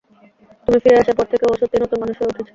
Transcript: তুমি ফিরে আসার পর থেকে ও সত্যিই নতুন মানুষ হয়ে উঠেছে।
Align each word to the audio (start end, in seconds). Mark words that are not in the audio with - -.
তুমি 0.67 0.77
ফিরে 0.83 0.97
আসার 1.01 1.15
পর 1.17 1.25
থেকে 1.31 1.45
ও 1.45 1.53
সত্যিই 1.59 1.81
নতুন 1.83 1.97
মানুষ 2.01 2.15
হয়ে 2.19 2.29
উঠেছে। 2.31 2.49